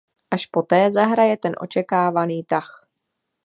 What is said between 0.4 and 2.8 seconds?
poté zahraje ten očekávaný tah.